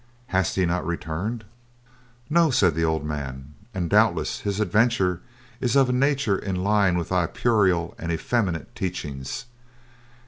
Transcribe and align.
Has 0.29 0.55
he 0.55 0.65
not 0.65 0.83
returned?" 0.83 1.43
"No," 2.27 2.49
said 2.49 2.73
the 2.73 2.83
old 2.83 3.05
man, 3.05 3.53
"and 3.71 3.87
doubtless 3.87 4.39
his 4.39 4.59
adventure 4.59 5.21
is 5.59 5.75
of 5.75 5.89
a 5.89 5.93
nature 5.93 6.39
in 6.39 6.55
line 6.63 6.97
with 6.97 7.09
thy 7.09 7.27
puerile 7.27 7.93
and 7.99 8.11
effeminate 8.11 8.73
teachings. 8.73 9.45